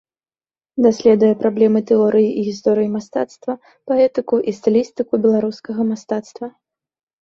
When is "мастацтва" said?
2.97-3.59, 5.95-6.47